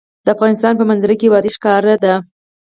د 0.25 0.27
افغانستان 0.35 0.73
په 0.77 0.83
منظره 0.89 1.15
کې 1.19 1.31
وادي 1.31 1.51
ښکاره 1.57 1.95
ده. 2.03 2.13